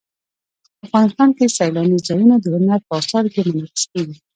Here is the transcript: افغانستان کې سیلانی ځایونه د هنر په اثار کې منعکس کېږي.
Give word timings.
افغانستان 0.85 1.29
کې 1.37 1.53
سیلانی 1.57 1.97
ځایونه 2.07 2.35
د 2.39 2.45
هنر 2.55 2.79
په 2.87 2.93
اثار 2.99 3.25
کې 3.33 3.39
منعکس 3.47 3.83
کېږي. 3.91 4.15